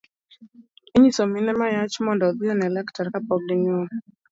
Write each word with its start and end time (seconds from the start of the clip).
Inyiso 0.95 1.21
mine 1.33 1.51
ma 1.59 1.67
yach 1.75 1.95
mondo 2.05 2.23
odhi 2.29 2.45
one 2.53 2.67
laktar 2.75 3.07
kapok 3.13 3.41
ginyuol. 3.47 3.89